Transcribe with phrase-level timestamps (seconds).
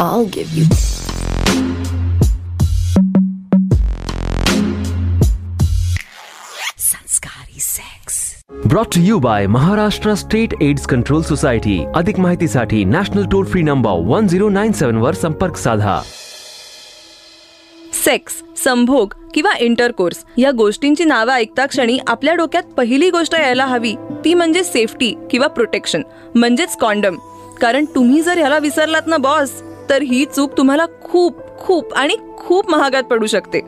[0.00, 0.64] I'll give you.
[6.76, 8.42] Sanskari sex.
[8.64, 11.78] Brought to you by Maharashtra State AIDS Control Society.
[11.96, 16.00] अधिक माहितीसाठी national toll free number one zero nine seven वर संपर्क साधा
[18.04, 23.94] sex संभोग किंवा intercourse या गोष्टींची नावं ऐकता क्षणी आपल्या डोक्यात पहिली गोष्ट यायला हवी
[24.24, 26.02] ती म्हणजे सेफ्टी किंवा प्रोटेक्शन
[26.34, 27.16] म्हणजेच कॉन्डम
[27.60, 29.50] कारण तुम्ही जर ह्याला विसरलात ना बॉस
[29.90, 33.60] तर ही चूक तुम्हाला खूप खूप आणि खूप महागात पडू शकते.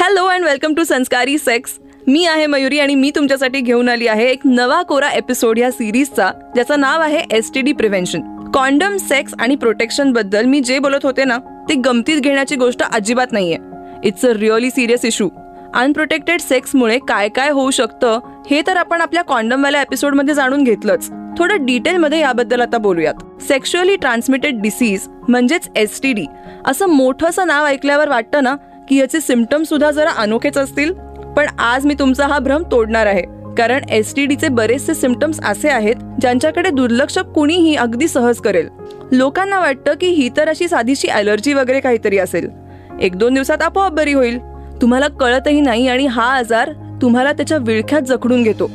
[0.00, 4.30] Hello and welcome to Sanskari sex मी आहे मयुरी आणि मी तुमच्यासाठी घेऊन आली आहे
[4.30, 9.34] एक नवा कोरा एपिसोड या सिरीजचा ज्याचं नाव आहे S T D prevention condom sex
[9.40, 11.38] आणि प्रोटेक्शनबद्दल मी जे बोलत होते ना
[11.68, 13.58] ते गमतीत घेण्याची गोष्ट अजिबात नाहीये.
[14.04, 15.28] It's a really serious issue
[15.74, 18.18] unprotected सेक्समुळे काय काय होऊ शकतं
[18.50, 21.10] हे तर आपण आपल्या कॉन्डमवाल्या एपिसोडमध्ये जाणून घेतलंच.
[21.38, 23.42] थोडं डिटेलमध्ये याबद्दल आता बोलूयात.
[23.42, 26.24] सेक्शुअली ट्रान्समिटेड डिसीज म्हणजेच एस टी डी
[26.66, 28.54] असं मोठंसं नाव ऐकल्यावर वाटतं ना
[28.88, 30.92] की याचे सिमटम सुद्धा जरा अनोखेच असतील?
[31.36, 33.22] पण आज मी तुमचा हा भ्रम तोडणार आहे.
[33.58, 38.68] कारण एस टी डीचे बरेचसे सिमटम्स असे आहेत ज्यांच्याकडे दुर्लक्ष कुणीही अगदी सहज करेल.
[39.12, 42.48] लोकांना वाटतं की ही तर अशी साधीशी अलर्जी वगैरे काहीतरी असेल.
[43.00, 44.38] एक दोन दिवसात आपोआप बरी होईल.
[44.82, 46.70] तुम्हाला कळतही नाही आणि हा आजार
[47.02, 48.70] तुम्हाला त्याच्या विळख्यात जखडून घेतो.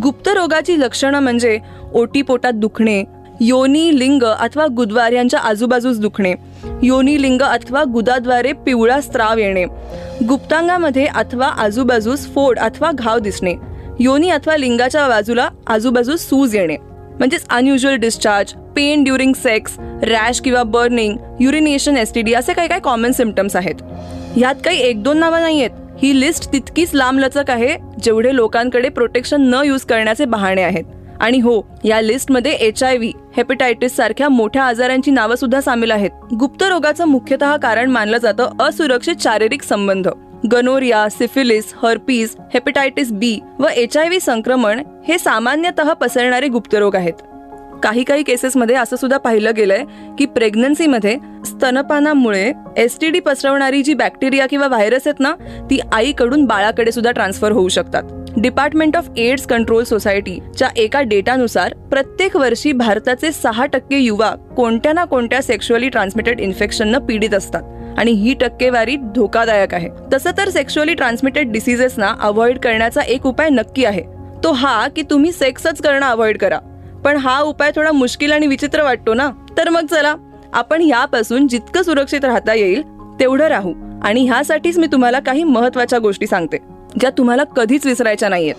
[0.00, 1.58] गुप्त रोगाची लक्षणं म्हणजे
[1.92, 3.04] ओटीपोटात दुखणे
[3.40, 6.34] योनी लिंग अथवा गुदवार यांच्या आजूबाजूस दुखणे
[6.82, 9.64] योनी लिंग अथवा गुदाद्वारे पिवळा स्त्राव येणे
[10.28, 13.54] गुप्तांगामध्ये अथवा आजूबाजूस फोड अथवा घाव दिसणे
[14.00, 16.76] योनी अथवा लिंगाच्या बाजूला आजूबाजूस सूज येणे
[17.18, 23.12] म्हणजेच unusual discharge pain during sex rash किंवा बर्निंग युरिनेशन एसटीडी असे काही काही कॉमन
[23.12, 23.74] सिमटम्स आहेत.
[24.36, 25.70] ह्यात काही एक दोन नावं नाही आहेत
[26.02, 30.84] ही लिस्ट तितकीच लांबलचक आहे जेवढे लोकांकडे प्रोटेक्शन न यूज करण्याचे बहाणे आहेत.
[31.20, 36.10] आणि हो या लिस्टमध्ये एच आय व्ही हेपेटायटिस सारख्या मोठ्या आजारांची नावं सुद्धा सामील आहेत.
[36.40, 40.08] गुप्त रोगाचं मुख्यतः कारण मानलं जातं असुरक्षित शारीरिक संबंध.
[40.52, 47.12] Gonorrhoea syphilis herpes hepatitis B व एच आय व्ही संक्रमण हे सामान्यतः पसरणारे गुप्तरोग आहेत.
[47.82, 49.84] काही काही केसेसमध्ये असं सुद्धा पाहिलं गेलंय
[50.18, 51.16] की प्रेग्नन्सीमध्ये
[51.46, 55.34] स्तनपानामुळे एस टी डी पसरवणारी जी बॅक्टेरिया किंवा व्हायरस आहेत ना
[55.70, 58.02] ती आईकडून बाळाकडे सुद्धा ट्रान्सफर होऊ शकतात.
[58.36, 65.04] डिपार्टमेंट ऑफ एड्स कंट्रोल सोसायटीच्या एका डेटानुसार प्रत्येक वर्षी भारताचे सहा टक्के युवा कोणत्या ना
[65.04, 67.62] कोणत्या सेक्शुअली ट्रान्समिटेड इन्फेक्शननं पीडित असतात.
[67.98, 69.88] आणि ही टक्केवारी धोकादायक आहे.
[70.12, 74.02] तसं तर सेक्शुअली ट्रान्समिटेड डिसीजेसना अवॉइड करण्याचा एक उपाय नक्की आहे.
[74.44, 76.58] तो हा की तुम्ही सेक्सच करणं अवॉइड करा.
[77.04, 79.30] पण हा उपाय थोडा मुश्किल आणि विचित्र वाटतो ना?
[79.56, 80.14] तर मग चला
[80.52, 82.82] आपण ह्यापासून जितकं सुरक्षित राहता येईल
[83.20, 83.72] तेवढं राहू.
[84.02, 86.58] आणि ह्यासाठीच मी तुम्हाला काही महत्त्वाच्या गोष्टी सांगते
[87.00, 88.54] ज्या तुम्हाला कधीच विसरायच्या नाहीयेत.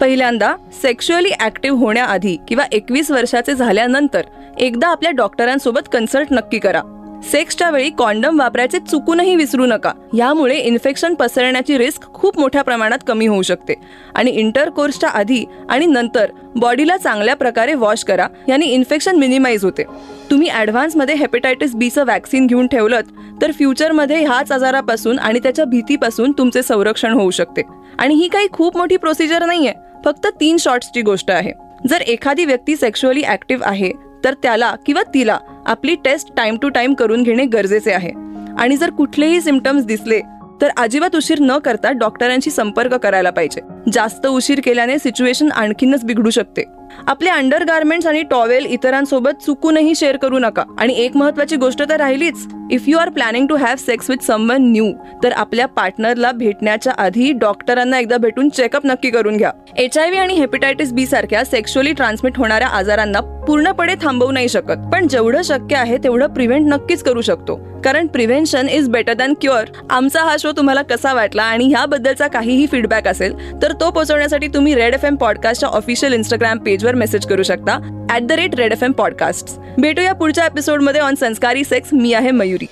[0.00, 4.22] पहिल्यांदा सेक्शुअली ऍक्टिव्ह होण्याआधी किंवा एकवीस वर्षाचे झाल्यानंतर
[4.58, 6.82] एकदा आपल्या डॉक्टरांसोबत कन्सल्ट नक्की करा.
[7.22, 9.92] सेक्सच्या वेळी कॉन्डम वापरायचे चुकूनही विसरू नका.
[10.16, 13.74] यामुळे इन्फेक्शन पसरण्याची रिस्क खूप मोठ्या प्रमाणात कमी होऊ शकते.
[14.14, 18.26] आणि इंटरकोर्सच्या आधी आणि नंतर बॉडीला चांगल्या प्रकारे वॉश करा.
[18.48, 19.84] याने इन्फेक्शन मिनिमाइज होते.
[20.30, 23.00] तुम्ही ॲडव्हान्समध्ये हेपेटायटिस बीचं वॅक्सिन घेऊन ठेवलं
[23.42, 27.62] तर फ्युचरमध्ये ह्याच आजारापासून आणि त्याच्या भीतीपासून तुमचे संरक्षण होऊ शकते.
[27.98, 31.52] आणि ही काही खूप मोठी प्रोसिजर नाही आहे फक्त तीन शॉर्ट्सची गोष्ट आहे.
[31.88, 33.90] जर एखादी व्यक्ती सेक्शुअली ऍक्टिव्ह आहे
[34.24, 38.10] तर त्याला किंवा तिला आपली टेस्ट टाइम टू टाइम करून घेणे गरजेचे आहे.
[38.58, 40.20] आणि जर कुठलेही सिमटम्स दिसले
[40.60, 43.60] तर अजिबात उशीर न करता डॉक्टरांशी संपर्क करायला पाहिजे.
[43.92, 46.64] जास्त उशीर केल्याने सिच्युएशन आणखीनच बिघडू शकते.
[47.06, 50.62] आपले अंडर गार्मेंट्स आणि टॉवेल इतरांसोबत चुकूनही शेअर करू नका.
[50.78, 52.46] आणि एक महत्वाची गोष्ट तर राहिलीच.
[52.70, 57.32] If you are planning to have sex with someone new तर आपल्या पार्टनरला भेटण्याच्या आधी
[57.32, 59.50] डॉक्टरांना एकदा भेटून चेकअप नक्की करून घ्या.
[59.76, 64.90] एच आय व्ही आणि हेपेटायटिस बी सारख्या सेक्शुअली ट्रान्समिट होणाऱ्या आजारांना पूर्णपणे थांबवू नाही शकत.
[64.92, 67.69] पण जेवढं शक्य आहे तेवढं प्रिव्हेंट नक्कीच करू शकतो.
[67.84, 72.66] कारण prevention is better than cure आमचा हा शो तुम्हाला कसा वाटला आणि ह्याबद्दलचा काहीही
[72.66, 77.42] फीडबॅक असेल तर तो पोहोचवण्यासाठी तुम्ही रेड एफ एम पॉडकास्टच्या ऑफिशियल इंस्टाग्राम पेजवर मेसेज करू
[77.42, 77.78] शकता.
[78.14, 82.30] At the rate Red F M podcast भेटूया पुढच्या एपिसोडमध्ये ऑन संस्कारी सेक्स मी आहे
[82.30, 82.66] Mayuri.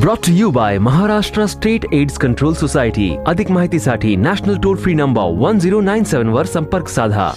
[0.00, 5.30] Brought to you by Maharashtra State AIDS Control Society अधिक माहितीसाठी national toll free number
[5.38, 7.32] one zero nine seven वर संपर्क साधा